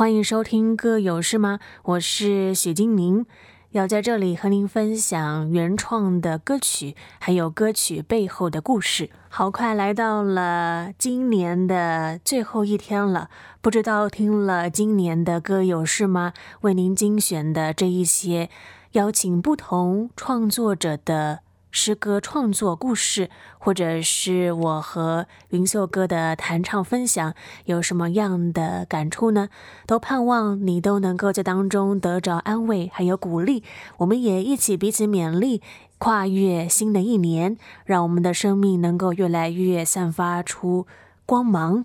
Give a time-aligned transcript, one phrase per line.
[0.00, 3.26] 欢迎收听《歌有事吗》，我是许金宁，
[3.72, 9.10] 要在这里和您分享原创的歌曲，还有歌曲背后的故事。
[9.28, 13.28] 好快来到了今年的最后一天了，
[13.60, 16.32] 不知道听了今年的《歌有事吗》，
[16.62, 18.48] 为您精选的这一些，
[18.92, 21.40] 邀请不同创作者的。
[21.70, 27.34] 诗歌创作故事，或者是我和云秀哥的弹唱分享，
[27.64, 29.48] 有什么样的感触呢？
[29.86, 33.62] 都盼望你都能够在当中得着安慰，还有鼓励。
[33.98, 35.62] 我们也一起彼此勉励，
[35.98, 40.86] 跨越新的一年，让我们的生命能够越来越散发出
[41.24, 41.84] 光芒，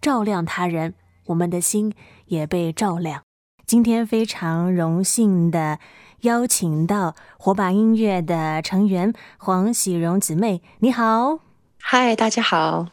[0.00, 0.94] 照亮他人。
[1.26, 1.92] 我们的心
[2.26, 3.27] 也被照亮。
[3.68, 5.78] 今天非常荣幸的。
[6.22, 11.40] 邀请到火把音乐的成员黄喜荣姊妹，你好，
[11.78, 12.86] 嗨，大家好，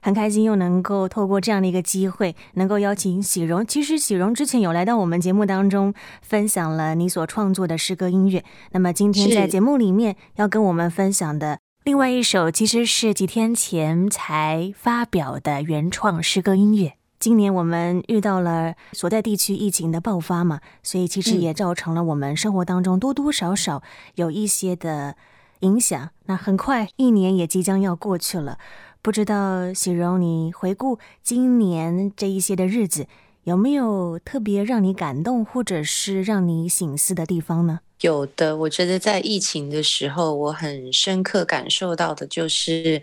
[0.00, 3.64] 很开心又能够透过这样的一个机会，能够邀请喜荣。
[3.66, 8.42] 其实喜荣之前有来到我们节目当中，分享了你所创作的诗歌音乐。
[8.70, 16.94] 那么今天在节目里面要跟我们分享的另外一首，其实是几天前才发表的原创诗歌音乐。
[17.22, 23.80] 今年我们遇到了所在地区疫情的爆发嘛，所以其实也造成了我们生活当中多多少少
[24.16, 25.14] 有一些的
[25.60, 26.10] 影响。
[26.26, 28.58] 那很快一年也即将要过去了，
[29.00, 33.06] 不知道喜荣，你回顾今年这一些的日子，
[33.44, 37.78] 有没有特别让你感动或者是让你醒思的地方呢？
[38.00, 43.00] 有的，我觉得在疫情的时候，我很深刻感受到的就是，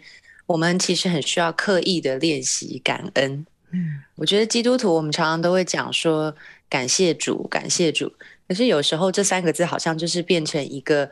[0.48, 3.46] 我们其实很需要刻意的练习感恩。
[3.72, 6.36] 嗯，我觉得基督徒我们常常都会讲说
[6.68, 8.12] 感谢主，感谢主。
[8.48, 11.10] 可是有时候这三个字好像就是变成一个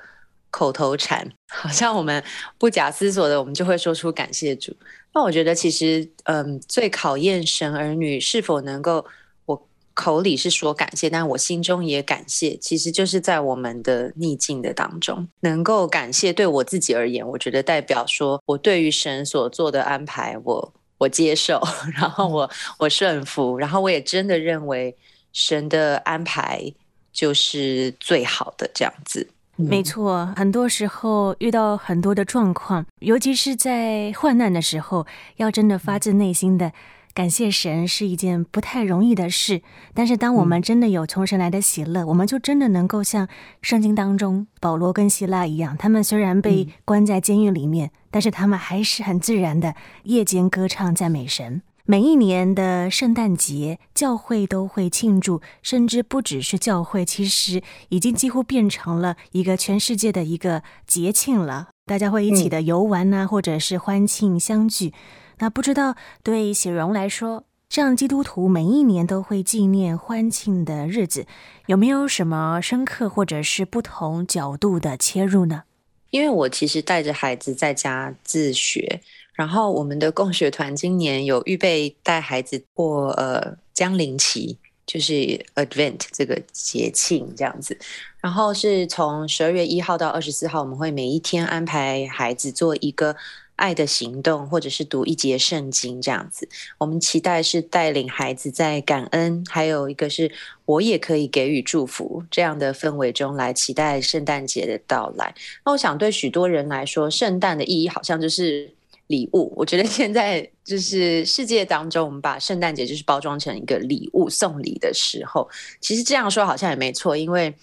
[0.50, 2.24] 口头禅，好像我们
[2.58, 4.76] 不假思索的，我们就会说出感谢主。
[5.14, 9.06] 那我觉得其实，嗯，最考验神儿女是否能够
[9.46, 16.34] 我口里是说感谢，但我心中也感谢，其实就是在我们的逆境的当中，能够感谢。
[16.34, 20.74] 对我自己而言，我觉得代表说我对于神所做的安排，我。
[20.98, 21.62] 我接受，
[21.94, 22.50] 然后我
[22.80, 24.96] 我顺服，然后我也真的认为
[25.34, 26.74] 神的安排
[27.12, 29.30] 就是最好的这样子。
[29.56, 35.08] 没错，很多时候遇到很多的状况，尤其是在患难的时候，
[35.38, 36.72] 要真的发自内心的。
[37.18, 39.64] 感谢神是一件不太容易的事，
[39.96, 43.28] 但是当我们真的有从神来的喜乐，嗯、我们就真的能够像
[43.64, 49.74] 圣经当中保罗跟希拉一样，他们虽然被关在监狱里面，嗯、但是他们还是很自然的
[50.04, 51.64] 夜间歌唱赞美神。
[51.86, 61.70] 每一年的圣诞节，教会都会庆祝，甚至不只是教会，其实已经几乎变成了一个全世界的一个节庆了。
[61.88, 64.94] 大家会一起的游玩呐、啊，嗯、或者是欢庆相聚。
[65.40, 71.28] 那不知道对喜荣来说，这样基督徒每一年都会纪念欢庆的日子，
[71.68, 75.64] 有没有什么深刻或者是不同角度的切入呢？
[76.10, 79.02] 因为我其实带着孩子在家自学，
[79.34, 85.14] 然后我们的共学团今年有预备带孩子过呃江陵期，就是
[85.54, 87.78] Advent 这个节庆这样子，
[88.22, 93.16] 然后是从十二月一号到二十四号，我们会每一天安排孩子做一个。
[93.58, 96.48] 爱的行动，或者是读一节圣经这样子，
[96.78, 100.32] 我们期待是带领孩子在感恩，还有一个是
[100.66, 105.36] 我也可以给予祝福这样的氛围中来期待圣诞节的到来。
[105.66, 108.72] 那我想对许多人来说，圣诞的意义好像就是
[109.08, 109.54] 礼物。
[109.56, 115.50] 我觉得现在就是世界当中，我们把圣诞节就是包装成一个礼物送礼的时候，
[115.82, 117.54] 其实这样说好像也没错，因为。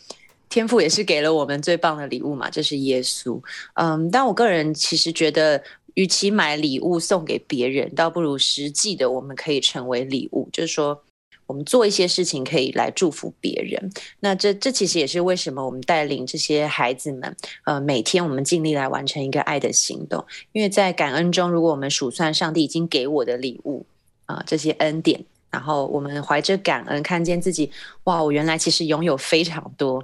[0.51, 3.43] 天父也是给了我们最棒的礼物嘛，这是耶稣。
[3.75, 5.61] 嗯，但我个人其实觉得，
[5.95, 11.03] 与其买礼物送给别人，倒不如实际的我们可以成为礼物，就是说，
[11.47, 13.91] 我们做一些事情可以来祝福别人。
[14.21, 20.25] 那这这其实也是为什么我们带领这些孩子们，呃，每天我们尽力来完成一个爱的行动。
[20.53, 23.87] 因为在感恩中，如果我们数算上帝已经给我的礼物
[24.27, 27.71] 啊，这些恩典，然后我们怀着感恩，看见自己，
[28.05, 30.03] 哇，我原来其实拥有非常多。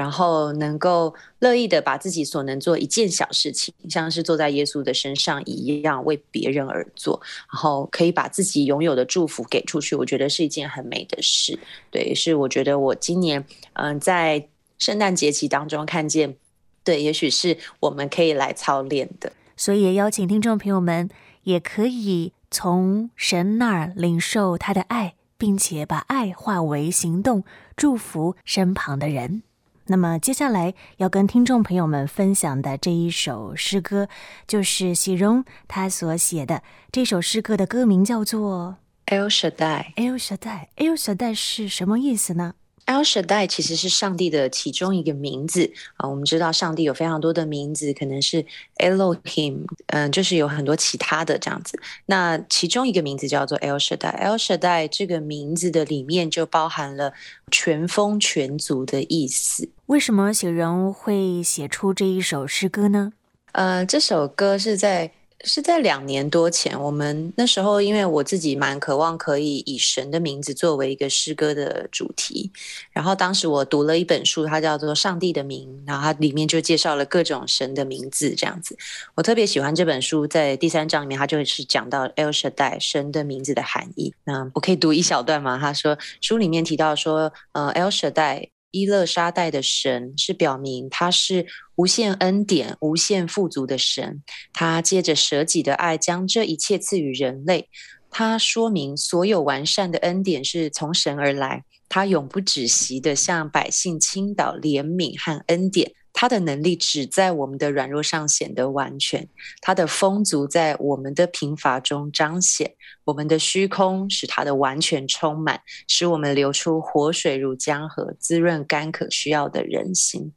[0.00, 7.20] 然后能够乐意的把自己所能做一件小事情，像是坐在耶稣的身上一样，为别人而做，
[7.52, 11.58] 然后可以把自己拥有的祝福给出去，我觉得是一件很美的事。
[11.90, 13.44] 对，是我觉得我今年
[13.74, 14.48] 嗯、在
[14.78, 16.34] 圣诞节期当中看见，
[16.82, 19.30] 对，也许是我们可以来操练的。
[19.54, 21.10] 所以也邀请听众朋友们，
[21.42, 27.44] 也可以从神那儿领受他的爱，并且把爱化为行动，
[27.76, 29.42] 祝福身旁的人。
[29.90, 34.08] 那么接下来要跟听众朋友们分享的这一首诗歌，
[34.46, 38.76] 就是喜荣他所写的这首诗歌的歌名叫做
[39.06, 42.54] El Shaddai，El Shaddai，El Shaddai 是什么意思呢
[42.86, 46.08] ？El Shaddai 其实是上帝的其中一个名字啊。
[46.08, 48.46] 我们知道上帝有非常多的名字，可能是
[48.76, 51.80] Elohim，嗯，就是有很多其他的这样子。
[52.06, 54.22] 那其中一个名字叫做 El Shaddai。
[54.22, 57.12] El Shaddai 这个名字的里面就包含了
[57.50, 59.68] 全丰全足的意思。
[59.90, 63.12] 为什么雪人会写出这一首诗歌呢？
[63.50, 65.10] 呃，这首歌是在。
[65.42, 72.50] 是在两年多前，我们那时候因为我自己蛮渴望可以以神的名字作为一个诗歌的主题，
[72.92, 78.76] 然后当时我读了一本书，它叫做《上帝的名》，然后它里面就介绍了各种神的名字这样子。
[79.14, 84.12] 我特别喜欢这本书，在第三章里面，它就是讲到 Elshadai 神的名字的含义。
[84.24, 85.58] 那我可以读一小段吗？
[85.58, 88.50] 他说书里面提到说，呃，El Shaddai。
[88.70, 91.46] 伊勒沙代的神是表明他是
[91.76, 94.22] 无限恩典、无限富足的神。
[94.52, 97.68] 他借着舍己的爱，将这一切赐予人类。
[98.10, 101.64] 他说明所有完善的恩典是从神而来。
[101.88, 105.92] 他永不止息地向百姓倾倒怜悯和恩典。
[106.12, 109.28] 他的能力只在我们的软弱上显得完全，
[109.60, 112.74] 他的丰足在我们的贫乏中彰显，
[113.04, 120.32] 我们的虚空使他的完全充满，使我们流出活水如江河，滋润干渴需要的人心。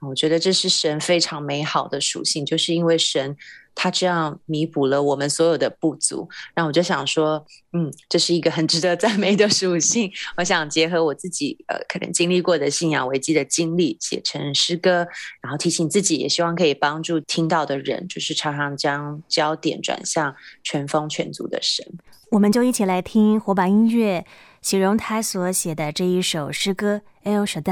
[0.00, 3.36] 我觉得这是神非常美好的属性，就是因为神。
[3.80, 10.10] 他这样弥补了我们所有的不足，然后我就想说，嗯，这是一个很值得赞美的属性。
[10.36, 15.06] 我想结合我自己呃可能经历过的信仰危机的经历，写成诗歌，
[15.40, 20.34] 然后提醒自己，也希望可以帮助听到的人，就是常常将焦点转向
[20.64, 21.86] 全丰全足的神。
[22.32, 24.26] 我们就一起来听火把音乐
[24.60, 27.62] 形容他所写的这一首诗歌《El Shaddai》。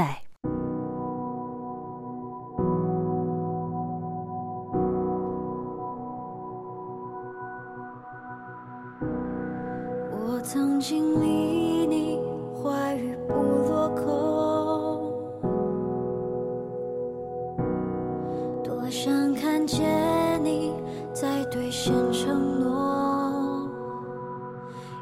[10.77, 12.19] 曾经历你
[12.53, 15.11] 话语不落空，
[18.63, 19.83] 多想看见
[20.43, 20.71] 你
[21.11, 23.67] 在兑现承诺，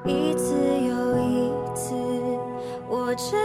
[0.05, 1.93] 一次又一次
[2.87, 3.37] 我真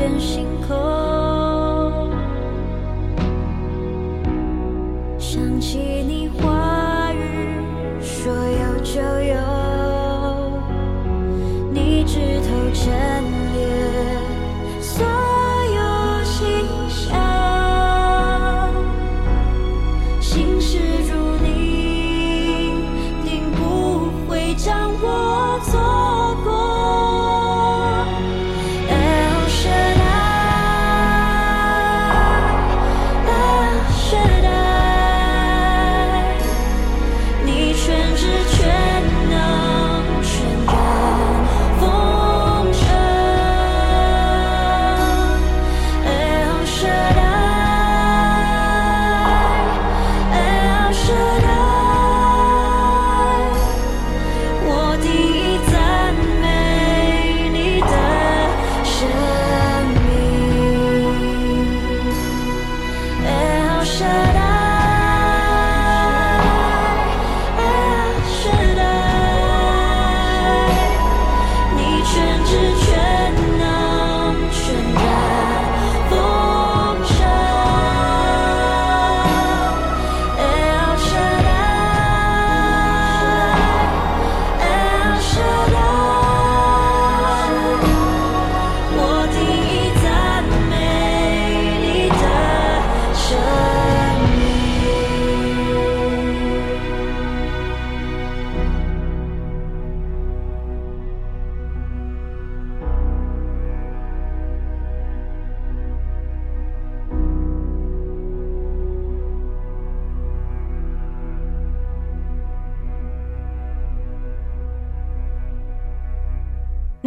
[0.00, 1.19] 片星空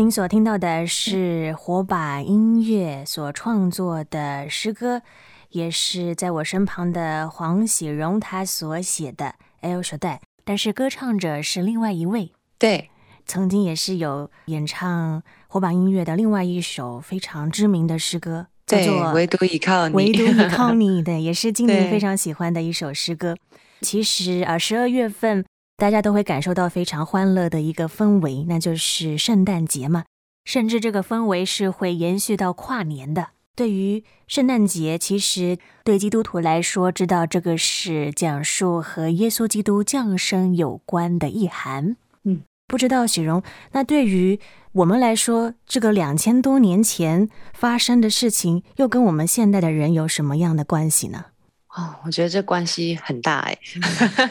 [0.03, 5.01] 您所听到的是火把音乐所创作的诗歌，
[5.51, 12.33] 也是在我身旁的黄喜荣他所写的《El Shaddai》，但是歌唱者是另外一位。
[12.59, 12.89] 对，
[13.25, 19.93] 曾经也是有演唱火把音乐的另外一首非常知名的诗歌，叫做《唯独依靠你》。
[19.95, 23.37] 唯独依靠你对，也是今年 非常喜欢的一首诗歌。
[23.79, 25.45] 其实啊，十二月份。
[25.77, 30.05] 大家都会感受到非常欢乐的一个氛围，那就是圣诞节嘛。
[30.45, 33.29] 甚至这个氛围是会延续到跨年的。
[33.55, 41.95] 对于圣诞节，其实对基督徒来说，知道这个是讲述和耶稣基督降生有关的意涵。
[42.23, 44.39] 嗯，不知道喜蓉，那对于
[44.71, 51.25] 我们来说，这个两千多年前发生的事情，又跟我们现代的人有什么样的关系呢？
[51.75, 53.57] 哦，我觉得这关系很大哎。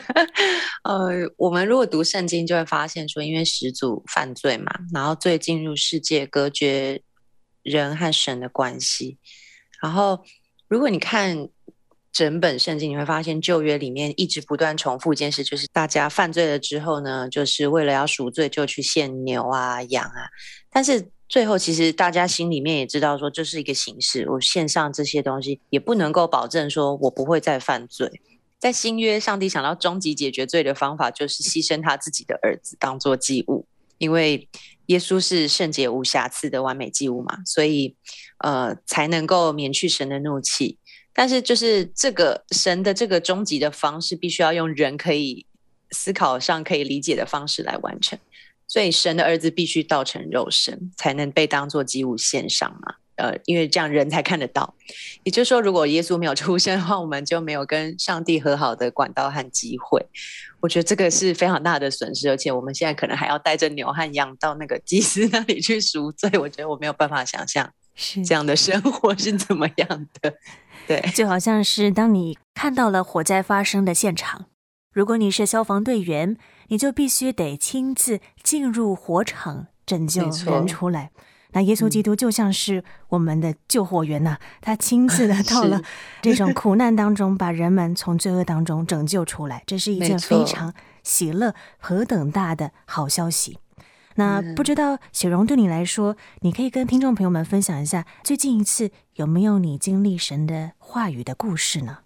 [0.84, 7.02] 呃，我们如果读圣经，就会发现说，因为始祖犯罪嘛，然后罪进入世界，隔绝
[7.62, 9.18] 人和神的关系。
[9.82, 10.24] 然后，
[10.68, 11.48] 如果你看
[12.12, 20.30] 整本圣经，你会发现旧约里面一直不断重复一件事，就是大家犯罪了之后呢，就是为了要赎罪，就去献牛啊、羊啊，
[20.70, 21.10] 但是。
[21.32, 24.28] 最后，其实大家心里面也知道，说这是一个形式。
[24.28, 28.20] 我献上这些东西，也不能够保证说我不会再犯罪。
[28.58, 33.64] 在新约，上帝想到终极解决罪的方法，就是牺牲他自己的儿子当做祭物，
[33.96, 34.46] 因为
[34.88, 37.96] 耶稣是圣洁无瑕疵的完美祭物嘛，所以
[38.40, 40.76] 呃才能够免去神的怒气。
[41.14, 45.46] 但是，就是这个神的这个终极的方式，必须要用人可以
[45.92, 48.18] 思考上可以理解的方式来完成。
[48.72, 52.94] 所以神的儿子必须道成肉身，才能被当做祭物献上嘛。
[53.16, 54.74] 呃，因为这样人才看得到。
[55.24, 60.02] 也就是说，如果耶稣没有出现的话，我们就没有跟上帝和好的管道和机会。
[60.60, 66.30] 我觉得这个是非常大的损失，而且我们现在可能还要带着牛和羊到那个祭司那里去赎罪。
[66.38, 70.34] 我觉得我没有办法想象是这样的生活是怎么样的。
[70.86, 74.46] 对，就好像是当你看到了火灾发生的现场，
[74.90, 76.38] 如果你是消防队员。
[76.72, 81.10] 你就必须得亲自进入火场拯救人出来。
[81.50, 85.82] 那耶稣基督就像是我们的救火员呐、啊，他亲自的 到了
[86.22, 89.62] 这种苦难当中，把人们从罪恶当中拯救出来。
[89.66, 93.58] 这是一件非常喜乐、何等大的好消息。
[94.14, 101.98] 那不知道雪荣对你来说，你可以跟听众朋友们分享一下，最近一次有没有你经历神的话语的故事呢？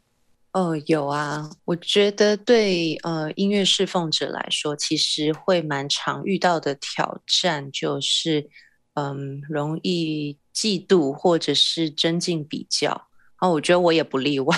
[0.57, 8.49] 哦，有啊，我觉得对呃音乐侍奉者来说，其实会蛮常遇到的挑战，就是
[8.95, 13.07] 嗯，容易嫉妒或者是增进比较。
[13.37, 14.57] 啊，我觉得我也不例外，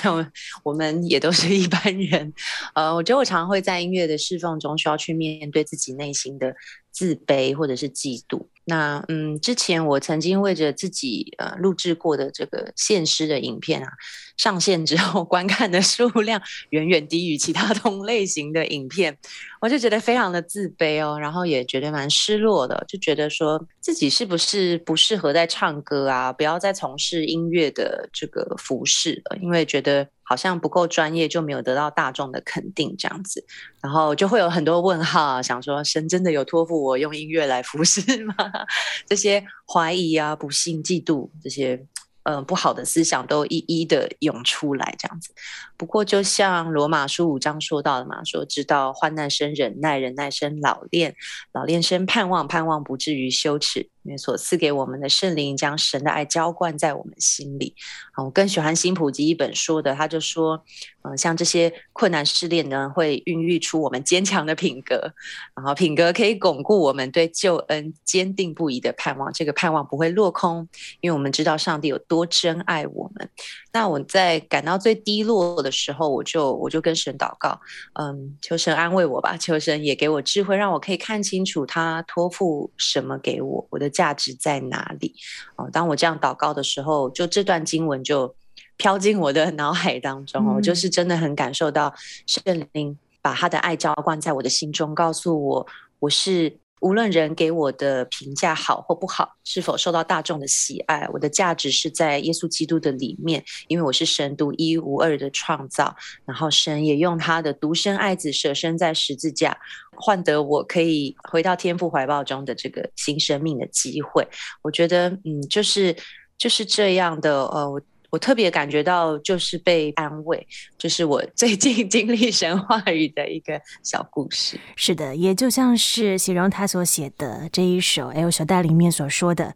[0.63, 2.33] 我们也都是一般人。
[2.77, 6.55] 呃，我觉得我常常会在音乐的侍奉中，需要去面对自己内心的
[6.93, 8.47] 自卑或者是嫉妒。
[8.69, 13.89] 那嗯，之前我曾经为着自己呃录制过的这个献诗的影片啊，
[14.37, 19.17] 上线之后 观看的数量远远低于其他同类型的影片，
[19.63, 30.07] 我就觉得非常的自卑哦，然后也觉得蛮失落的，就觉得说自己是不是不适合再唱歌啊，不要再从事音乐的这个服饰了，因为觉得。
[30.29, 33.43] 好像不够专业，就没有得到大众的肯定，这样子，
[33.81, 38.35] 然后就会有很多问号，想说神真的有托付我用音乐来服侍吗？
[39.09, 41.87] 这些怀疑啊、不信、嫉妒这些。
[42.25, 45.33] 嗯，不好的思想都一一的涌出来，这样子。
[45.79, 51.17] 不过，就像罗马书五章说到的嘛，说知道患难生忍耐，忍耐生老练，
[51.55, 53.89] 老练生盼望，盼望不至于羞耻。
[54.03, 57.75] 因为所赐给我们的圣灵将神的爱浇灌在我们心里。
[58.13, 60.63] 啊，我更喜欢新普及一本说的，他就说，
[61.03, 65.15] 嗯，像这些困难试炼呢，会孕育出我们坚强的品格，
[65.57, 69.33] 然后品格可以巩固我们对救恩坚定不移的盼望。
[69.33, 70.69] 这个盼望不会落空，
[71.01, 72.19] 因为我们知道上帝有多。
[72.19, 73.31] 多珍爱我们。
[73.73, 77.61] 那我在感到最低落的时候，我就我就跟神祷告，
[77.93, 85.15] 嗯，求神安慰我吧，求神也给我智慧，让我可以看清楚他托付什么给我，我的价值在哪里。
[85.57, 88.35] 哦，当我这样祷告的时候，就这段经文就
[88.77, 91.95] 飘进我的脑海当中，我、嗯、就是真的很感受到
[92.27, 95.67] 圣灵把他的爱浇灌在我的心中，告诉我
[96.01, 96.59] 我是。
[96.81, 105.97] 无论人给我的评价好或不好，是否受到大众的喜爱，我的价值是在耶稣基督的里面，因为我是神独一无二的创造。
[106.25, 109.57] 然后神也用他的独生爱子舍身在十字架，
[109.97, 114.27] 换得我可以回到天父怀抱中的这个新生命的机会。
[114.63, 115.97] 我觉得，嗯，就是
[116.37, 117.45] 就是这样的。
[117.47, 120.45] 呃，我我特别感觉到就是被安慰，
[120.77, 124.59] 就是我最近 经历神话语的一个小故事。
[124.75, 129.55] 是的，也就像是喜荣他所写的这一首《El Shaddai》里面所说的，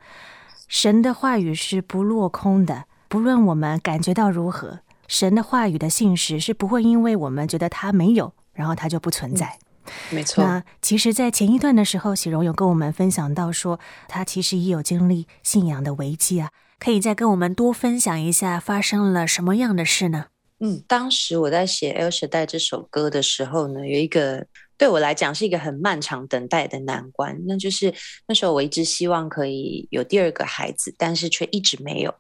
[0.69, 4.79] 神的话语是不落空的，不论我们感觉到如何，
[5.09, 9.59] 神的话语的信实是不会因为我们觉得它没有，然后它就不存在。
[9.87, 10.45] 嗯、没错。
[10.45, 16.51] 那其实，在前一段的时候，喜荣有跟我们分享到说，他其实也有经历信仰的危机啊。
[16.83, 20.25] 可以再跟我们多分享一下发生了什么样的事呢？
[20.59, 24.45] 嗯，当时我在写《L 时代》这首歌的时候呢，有一个
[24.77, 27.95] 对我来讲是一个很漫长等待的难关，那就是
[28.27, 32.13] 那时候我一直希望可以有第二个孩子，但是却一直没有。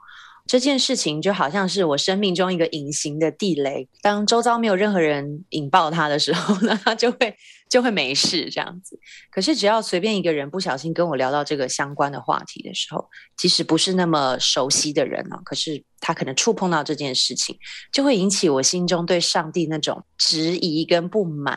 [0.46, 7.34] 这件事情就好像是我生命中一个隐形的地雷，当周遭没有任何人引爆它的时候呢，它就会
[7.70, 8.98] 就会没事这样子。
[9.30, 17.56] 可是只要随便一个人不小心跟我聊到这个相关的话题的时候，即使不是那么熟悉的人呢，可是他可能触碰到这件事情，
[17.92, 21.54] 就会引起我心中对上帝那种质疑跟不满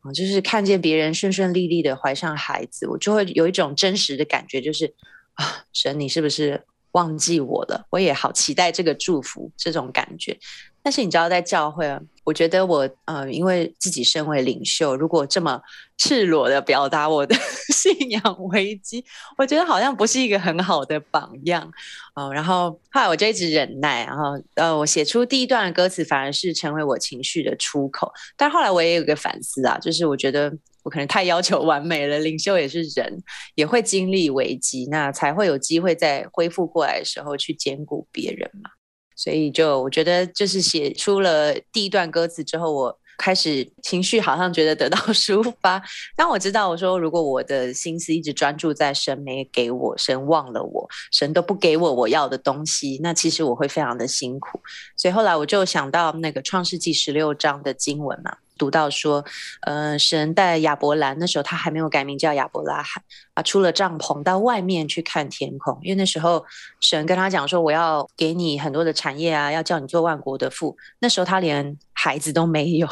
[0.00, 4.92] 啊，就是看见别人顺顺利利的怀上孩子，我就会有一种真实的感觉，就是
[5.34, 6.64] 啊，神，你是不是？
[6.94, 10.36] 忘记我了，我也好期待这个祝福，这种感觉。
[10.82, 15.58] 但是你知道，在教会啊，我觉得我呃，因为自己身为领袖，如果这么
[15.96, 17.34] 赤裸的表达我的
[17.72, 19.02] 信仰危机，
[19.38, 21.72] 我觉得好像不是一个很好的榜样
[22.14, 28.12] 哦、然后后来我就一直忍耐，然后呃，我写出第一段的歌词，反而是成为我情绪的出口。
[28.36, 30.52] 但后来我也有个反思啊，就是我觉得。
[30.84, 33.20] 我可能太要求完美了，领袖也是人，
[33.56, 38.70] 也会经历危机，那才会有机会在恢复过来的时候去兼顾别人嘛。
[39.16, 45.80] 所以就我觉得，就是写出了第一段歌词之后，我开始情绪好像觉得得到 抒发。
[46.16, 54.60] 当我知道我说，如果我的心思一直专注在神没给我，神忘了我，神都不给我我要的东西，那其实我会非常的辛苦。
[54.96, 58.36] 所以后来我就想到那个创世纪十六章的经文嘛。
[58.56, 59.24] 读到说，
[59.62, 63.02] 呃，神带亚伯兰那时候他还没有改名叫亚伯拉罕
[63.34, 66.44] 啊，出了帐篷到外面去看天空，因为那时候
[66.80, 70.76] 神跟他讲说，我要给你很多的产业啊，要叫你做万国的父。
[71.00, 72.86] 那时候他连孩子都没有，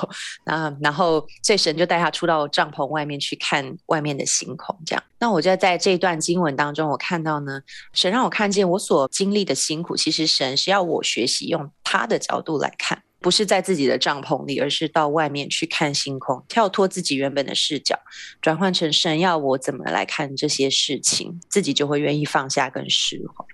[0.44, 5.03] 啊，然后所以神就带他出到帐篷外面去看外面的星空，这样。
[5.18, 7.61] 那我就在这一段经文当中，我看到呢，
[7.92, 13.03] 神让我看见我所经历的辛苦，其实神是要我学习用他的角度来看。
[13.22, 17.98] 不是在自己的帐篷里，而是到外面去看星空，跳脱自己原本的视角，
[18.40, 23.44] 转换成神要我怎么来看这些事情，自己就会愿意放下跟释怀。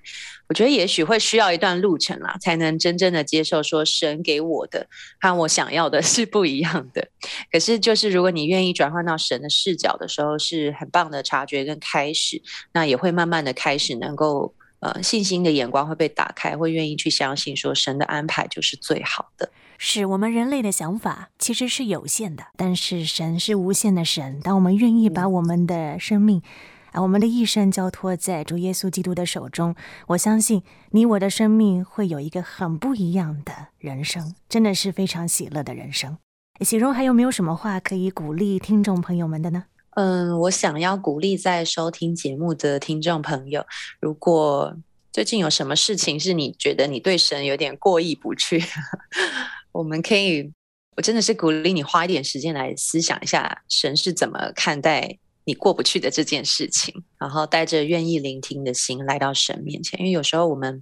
[0.48, 4.88] 我觉得也许会需要一段路程啦，才能真正的接受说神给我的
[5.20, 7.06] 和我想要的是不一样的。
[7.52, 12.40] 可是就是如果你愿意转换到神的视角的时候，是很棒的察觉跟开始，
[12.72, 14.54] 那也会慢慢的开始能够。
[14.80, 19.50] 呃，信心的眼光会被打开，会愿意去相信说神的安排就是最好的。
[19.76, 24.40] 是我们人类的想法其实是有限的，但是神是无限的神。
[24.40, 26.42] 当我们愿意把我们的生命
[26.92, 29.76] 啊，我们的一生交托在主耶稣基督的手中，
[30.08, 36.18] 我相信你我的生命会有一个很不一样的人生，真的是非常喜乐的人生。
[36.60, 39.66] 喜荣还有没有什么话可以鼓励听众朋友们的呢？
[39.98, 43.66] 嗯，我想要鼓励在收听节目的听众朋友，
[43.98, 44.76] 如果
[45.12, 48.62] 最近有什么事情是你觉得你对神有点过意不去，
[49.72, 50.52] 我们可以，
[50.94, 60.80] 我真的是鼓励你花一点时间来思想一下，神是怎么看待你过不去的这件事情，然后带着愿意聆听的心来到神面前，因为有时候我们。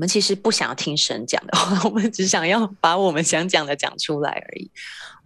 [0.00, 4.70] 我们其实不想要听神讲的话， 我们只想要把我们想讲的讲出来而已。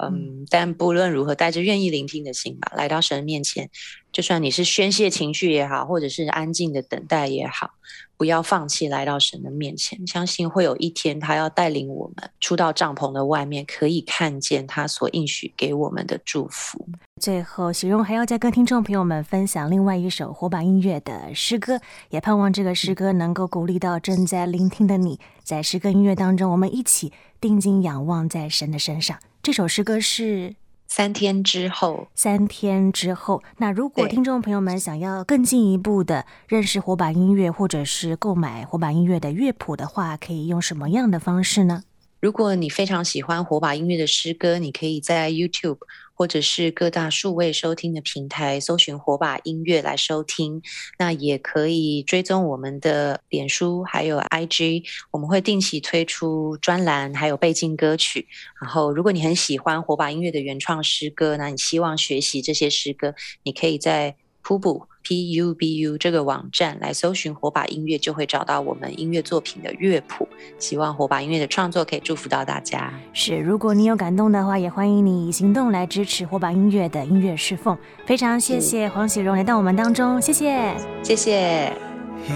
[0.03, 3.71] 嗯，但不论如何，带着愿意聆听的心吧，来到神面前。
[4.15, 7.73] 就算你是宣泄情绪也好，或者是安静的等待也好，
[8.17, 10.07] 不要放弃来到神的面前。
[10.07, 16.87] 相信会有一天，他要带领我们出到帐篷的外面，可以看见他所应许给我们的祝福。
[17.21, 25.19] 最后，喜荣还要再跟听众朋友们分享另外一首火把音乐的诗歌，也盼望这个诗歌能够鼓励到正在聆听的你。
[25.43, 29.19] 在诗歌音乐当中，我们一起定睛仰望在神的身上。
[29.43, 30.55] 这首诗歌是。
[30.87, 41.83] 三天之后，三天之后，那如果听众朋友们想要更进一步的认识火把音乐，或者是购买火把音乐的乐谱的话，可以用什么样的方式呢？
[42.21, 45.79] 如果你非常喜欢火把音乐的诗歌，你可以在 YouTube。
[46.15, 50.63] 或者是各大数位收听的平台搜寻火把音乐来收听，
[50.99, 58.27] 那也可以追踪我们的脸书还有 IG，我们会定期推出专栏还有背景歌曲。
[58.61, 70.29] 然后，如果你很喜欢火把音乐的原创诗歌，那你希望学习这些诗歌，你可以在 Pubu P U B U 这个网站来搜寻火把音乐，就会找到我们音乐作品的乐谱。
[70.59, 72.93] 希望火把音乐的创作可以祝福到大家。
[73.13, 77.77] 是，如果你有感动的话，也欢迎你以行动来支持火把音乐的音乐侍奉。
[78.07, 81.33] 非常谢谢黄喜荣来到我们当中，谢谢，谢谢。
[81.33, 82.33] 耶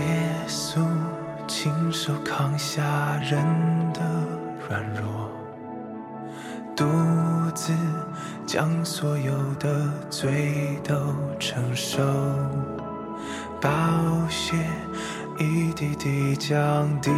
[0.47, 0.81] 稣
[1.47, 3.43] 亲手扛下人
[3.95, 4.01] 的
[4.69, 5.31] 软弱，
[6.77, 6.85] 独
[7.55, 7.73] 自
[8.49, 9.31] 将所有
[9.61, 10.95] 的罪都
[11.39, 12.03] 承受。
[13.61, 13.71] 宝
[14.31, 14.57] 血
[15.39, 17.11] 一滴滴将敌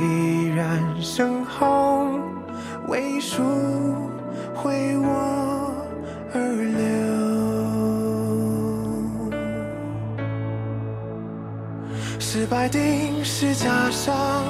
[0.56, 2.20] 染深红，
[2.88, 3.44] 为赎
[4.56, 5.72] 回我
[6.34, 6.40] 而
[6.76, 6.80] 流。
[12.18, 14.44] 失败钉十架上，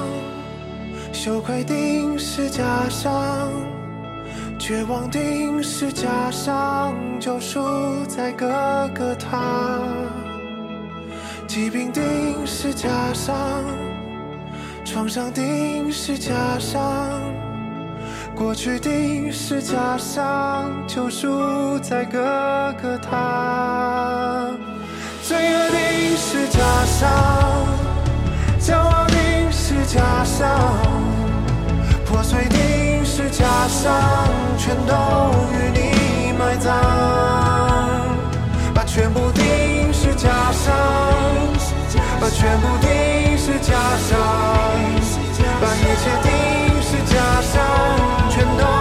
[1.13, 3.51] 羞愧钉十架上，
[4.71, 7.59] 绝望定是假象，救赎
[8.07, 8.47] 在各
[8.93, 9.37] 个他；
[11.45, 12.01] 疾病定
[12.47, 13.35] 是假象，
[14.85, 16.79] 创伤定是假象；
[18.33, 22.17] 过去定是假象，救赎在各
[22.81, 24.55] 个他；
[25.21, 27.09] 罪恶定是假象，
[28.57, 31.10] 骄傲定是假象。
[33.41, 33.91] 家乡
[34.55, 34.93] 全都
[35.51, 36.69] 与你埋葬，
[38.71, 40.71] 把全部定是假象，
[42.21, 44.19] 把全部定是假象，
[45.59, 46.29] 把一切定
[46.83, 47.59] 是假象，
[48.29, 48.80] 全都。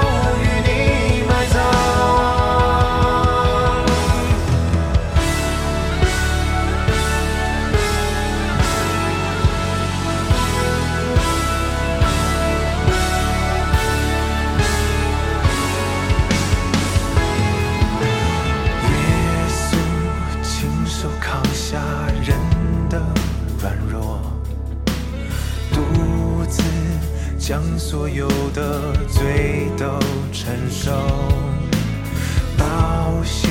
[27.51, 29.85] 将所有的罪都
[30.33, 30.93] 承受，
[32.57, 33.49] 宝血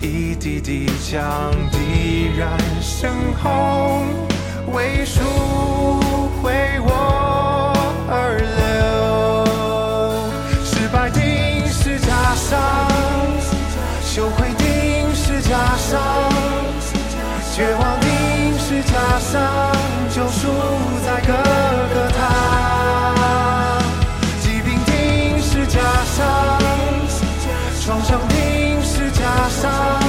[0.00, 4.02] 一滴滴将敌染深红，
[4.72, 5.20] 为赎
[6.42, 7.72] 回我
[8.10, 9.46] 而流。
[10.64, 12.58] 失败定是假伤，
[14.02, 16.02] 羞愧定是假伤，
[17.54, 19.40] 绝望定是假伤，
[20.10, 20.48] 救赎
[21.06, 21.20] 在
[29.62, 30.01] 过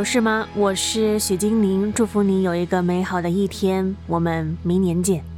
[0.00, 0.48] 有事吗？
[0.54, 5.29] 我是许精灵，祝福你有一个美好的一天，我们明年见。